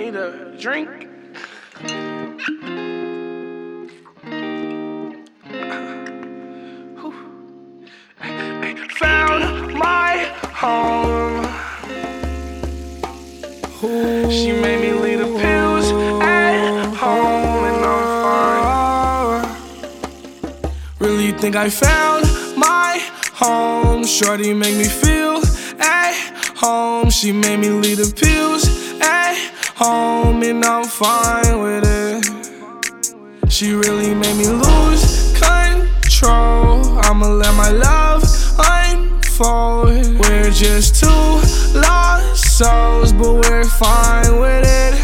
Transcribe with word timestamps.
need 0.00 0.14
a 0.14 0.56
drink. 0.58 0.88
Found 8.98 9.74
my 9.74 10.12
home. 10.62 11.44
She 14.30 14.52
made 14.52 14.80
me 14.80 14.92
leave 14.92 15.18
the 15.18 15.26
pills 15.38 15.86
at 16.22 16.94
home, 16.94 17.64
and 17.70 17.84
I'm 17.84 18.04
fine. 19.42 19.56
Really 20.98 21.32
think 21.32 21.56
I 21.56 21.68
found 21.68 22.24
my 22.56 23.00
home. 23.34 24.04
Shorty 24.04 24.54
make 24.54 24.76
me 24.76 24.84
feel 24.84 25.42
at 25.78 26.14
home. 26.56 27.10
She 27.10 27.32
made 27.32 27.58
me 27.58 27.70
leave 27.70 27.98
the 27.98 28.12
pills 28.14 28.79
home, 29.80 30.42
and 30.42 30.62
I'm 30.62 30.84
fine 30.84 31.62
with 31.62 31.84
it. 31.86 33.50
She 33.50 33.72
really 33.72 34.14
made 34.14 34.36
me 34.36 34.46
lose 34.46 35.32
control. 35.40 36.98
I'ma 37.06 37.28
let 37.28 37.54
my 37.54 37.70
love 37.70 38.22
unfold. 38.58 40.20
We're 40.20 40.50
just 40.50 41.00
two 41.00 41.08
lost 41.78 42.58
souls, 42.58 43.14
but 43.14 43.32
we're 43.42 43.64
fine 43.64 44.38
with 44.38 44.66
it. 44.66 44.94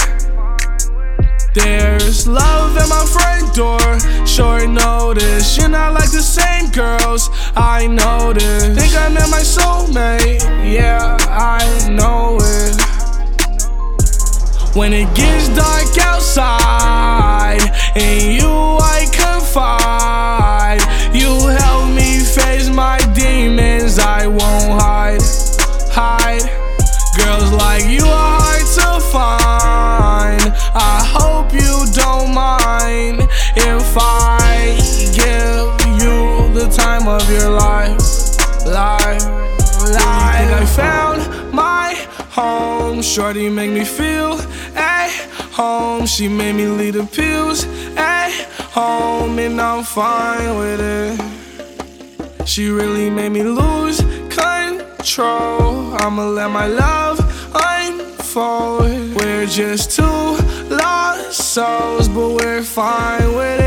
There's 1.55 2.29
love 2.29 2.77
at 2.77 2.89
my 2.91 3.05
front 3.15 3.55
door. 3.55 3.81
Short 4.27 4.69
notice, 4.69 5.57
you're 5.57 5.71
not 5.71 5.95
like 5.95 6.11
the 6.11 6.21
same 6.21 6.71
girls. 6.71 7.31
I 7.57 7.87
noticed. 7.87 8.79
Think 8.79 8.95
I 8.95 9.09
met 9.09 9.31
my 9.31 9.41
soulmate. 9.41 10.36
When 14.77 14.93
it 14.93 15.15
gets 15.15 15.49
dark 15.49 15.97
outside, 16.01 17.63
and 17.97 18.37
you 18.37 18.47
I 18.47 19.07
confide. 19.11 20.83
You 21.15 21.49
help 21.49 21.89
me 21.95 22.19
face 22.21 22.69
my 22.69 22.99
demons. 23.15 23.99
I 23.99 24.27
won't 24.27 24.79
hide, 24.79 25.23
hide. 25.91 26.45
Girls 27.17 27.53
like 27.53 27.87
you 27.87 28.05
are 28.05 28.41
hard 28.43 28.67
to 28.77 29.01
find. 29.09 30.53
I 30.75 31.03
hope 31.11 31.55
you 31.55 31.87
don't 31.95 32.35
mind 32.35 33.23
if 33.57 33.97
I 33.97 34.77
give 35.17 35.73
you 36.03 36.53
the 36.53 36.69
time 36.71 37.09
of 37.09 37.27
your 37.31 37.49
life. 37.49 37.99
Life, 38.67 39.25
life. 39.89 40.53
I 40.53 40.67
found 40.77 41.55
my 41.55 41.95
home. 42.29 43.01
Shorty 43.01 43.49
make 43.49 43.71
me 43.71 43.87
feel 43.87 44.37
home. 45.57 46.05
She 46.05 46.29
made 46.29 46.55
me 46.55 46.67
leave 46.67 46.95
the 46.95 47.07
pills 47.07 47.65
at 47.97 48.31
home, 48.79 49.39
and 49.39 49.59
I'm 49.59 49.83
fine 49.85 50.59
with 50.59 50.81
it. 50.81 52.47
She 52.47 52.69
really 52.69 53.09
made 53.09 53.31
me 53.31 53.43
lose 53.43 53.99
control. 54.29 55.95
I'ma 56.03 56.25
let 56.39 56.51
my 56.51 56.67
love 56.67 57.19
unfold. 57.55 59.17
We're 59.17 59.47
just 59.47 59.97
two 59.97 60.21
lost 60.69 61.55
souls, 61.55 62.09
but 62.09 62.29
we're 62.39 62.63
fine 62.63 63.35
with 63.35 63.61
it. 63.61 63.66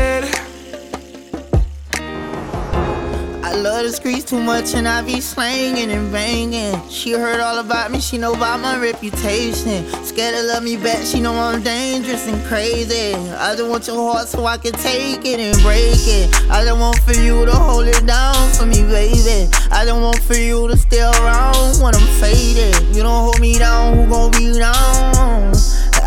I 3.50 3.54
love 3.54 3.82
the 3.82 3.90
streets 3.90 4.30
too 4.30 4.40
much 4.40 4.74
and 4.74 4.86
I 4.86 5.02
be 5.02 5.20
slanging 5.20 5.90
and 5.90 6.12
banging. 6.12 6.88
She 6.88 7.10
heard 7.10 7.40
all 7.40 7.58
about 7.58 7.90
me, 7.90 7.98
she 7.98 8.16
know 8.16 8.32
about 8.32 8.60
my 8.60 8.78
reputation. 8.78 9.90
Scared 10.04 10.36
to 10.36 10.42
love 10.44 10.62
me 10.62 10.76
back, 10.76 11.04
she 11.04 11.20
know 11.20 11.34
I'm 11.34 11.60
dangerous 11.60 12.28
and 12.28 12.40
crazy. 12.46 13.12
I 13.12 13.56
just 13.56 13.68
want 13.68 13.88
your 13.88 13.96
heart 14.12 14.28
so 14.28 14.46
I 14.46 14.56
can 14.56 14.70
take 14.74 15.24
it 15.24 15.40
and 15.40 15.60
break 15.62 15.98
it. 16.06 16.32
I 16.48 16.62
just 16.64 16.78
want 16.78 17.00
for 17.00 17.12
you 17.12 17.44
to 17.44 17.50
hold 17.50 17.88
it 17.88 18.06
down 18.06 18.36
for 18.52 18.66
me, 18.66 18.82
baby. 18.82 19.50
I 19.72 19.84
just 19.84 20.00
want 20.00 20.20
for 20.20 20.36
you 20.36 20.68
to 20.68 20.76
stay 20.76 21.02
around 21.02 21.82
when 21.82 21.92
I'm 21.96 22.20
faded. 22.20 22.94
You 22.94 23.02
don't 23.02 23.20
hold 23.20 23.40
me 23.40 23.58
down, 23.58 23.96
who 23.96 24.06
gon' 24.08 24.30
be 24.30 24.56
down? 24.60 25.54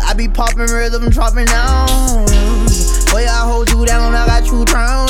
I 0.06 0.14
be 0.16 0.28
popping 0.28 0.72
rhythm, 0.72 1.10
dropping 1.10 1.44
down. 1.44 2.24
Boy, 3.12 3.26
I 3.28 3.42
hold 3.44 3.68
you 3.70 3.84
down, 3.84 4.14
I 4.14 4.26
got 4.26 4.46
you 4.46 4.64
drowning. 4.64 5.03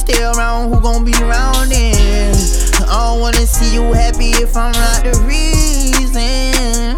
Stay 0.00 0.22
around, 0.22 0.72
who 0.72 0.80
gon' 0.80 1.04
be 1.04 1.12
around 1.22 1.68
then? 1.68 2.34
I 2.88 3.10
don't 3.10 3.20
wanna 3.20 3.44
see 3.46 3.74
you 3.74 3.92
happy 3.92 4.30
if 4.30 4.56
I'm 4.56 4.72
not 4.72 5.04
the 5.04 5.12
reason. 5.28 6.96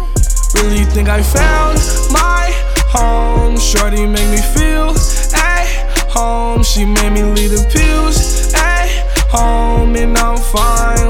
Really 0.55 0.85
think 0.85 1.09
I 1.09 1.21
found 1.21 1.79
my 2.13 2.49
home. 2.87 3.59
Shorty 3.59 4.05
make 4.07 4.29
me 4.31 4.41
feel 4.55 4.95
at 5.35 5.67
home. 6.09 6.63
She 6.63 6.85
made 6.85 7.11
me 7.11 7.23
leave 7.23 7.51
the 7.51 7.67
pills 7.75 8.53
at 8.53 8.87
home, 9.29 9.97
and 9.97 10.17
I'm 10.17 10.37
fine 10.37 11.02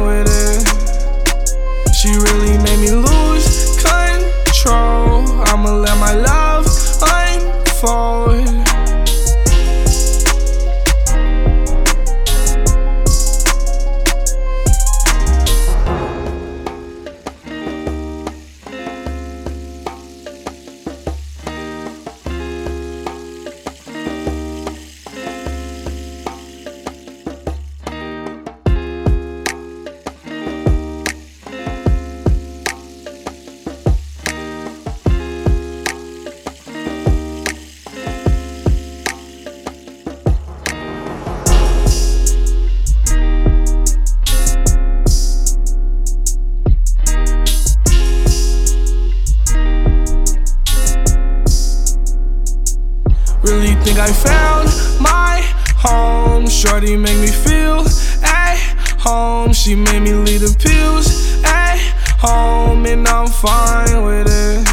think 53.83 53.99
I 53.99 54.11
found 54.11 54.69
my 55.01 55.41
home. 55.75 56.47
Shorty 56.47 56.95
make 56.95 57.19
me 57.19 57.27
feel 57.27 57.85
at 58.23 58.57
home. 58.97 59.51
She 59.51 59.75
made 59.75 59.99
me 59.99 60.13
leave 60.13 60.41
the 60.41 60.55
pills 60.57 61.44
at 61.44 61.79
home, 62.17 62.85
and 62.85 63.05
I'm 63.07 63.27
fine 63.27 64.03
with 64.05 64.27
it. 64.29 64.72